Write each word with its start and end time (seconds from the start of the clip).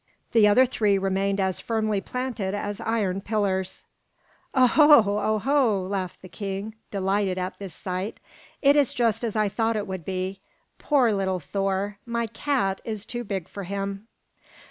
The 0.31 0.47
other 0.47 0.65
three 0.65 0.97
remained 0.97 1.39
as 1.39 1.59
firmly 1.59 2.01
planted 2.01 2.55
as 2.55 2.81
iron 2.81 3.21
pillars. 3.21 3.85
"Oho, 4.55 5.19
oho!" 5.19 5.79
laughed 5.87 6.23
the 6.23 6.27
king, 6.27 6.73
delighted 6.89 7.37
at 7.37 7.59
this 7.59 7.75
sight. 7.75 8.19
"It 8.63 8.75
is 8.75 8.95
just 8.95 9.23
as 9.23 9.35
I 9.35 9.47
thought 9.47 9.75
it 9.75 9.85
would 9.85 10.03
be. 10.03 10.39
Poor 10.79 11.11
little 11.13 11.39
Thor! 11.39 11.99
My 12.03 12.25
cat 12.25 12.81
is 12.83 13.05
too 13.05 13.23
big 13.23 13.47
for 13.47 13.61
him." 13.65 14.07